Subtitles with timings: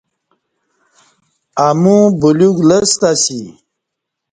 [1.67, 3.41] امو بلیوک لستہ اسی